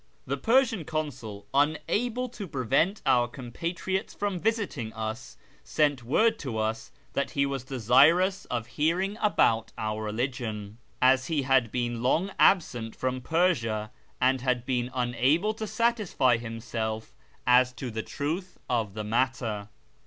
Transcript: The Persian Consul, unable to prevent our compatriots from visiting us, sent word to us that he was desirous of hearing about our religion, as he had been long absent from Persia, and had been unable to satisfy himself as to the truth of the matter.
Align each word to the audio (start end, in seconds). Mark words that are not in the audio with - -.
The 0.25 0.35
Persian 0.35 0.83
Consul, 0.83 1.45
unable 1.53 2.27
to 2.29 2.47
prevent 2.47 3.03
our 3.05 3.27
compatriots 3.27 4.15
from 4.15 4.39
visiting 4.39 4.91
us, 4.93 5.37
sent 5.63 6.01
word 6.01 6.39
to 6.39 6.57
us 6.57 6.91
that 7.13 7.29
he 7.37 7.45
was 7.45 7.63
desirous 7.65 8.45
of 8.45 8.65
hearing 8.65 9.15
about 9.21 9.73
our 9.77 10.01
religion, 10.05 10.79
as 11.03 11.27
he 11.27 11.43
had 11.43 11.71
been 11.71 12.01
long 12.01 12.31
absent 12.39 12.95
from 12.95 13.21
Persia, 13.21 13.91
and 14.19 14.41
had 14.41 14.65
been 14.65 14.89
unable 14.95 15.53
to 15.53 15.67
satisfy 15.67 16.37
himself 16.37 17.13
as 17.45 17.71
to 17.73 17.91
the 17.91 18.01
truth 18.01 18.57
of 18.67 18.95
the 18.95 19.03
matter. 19.03 19.69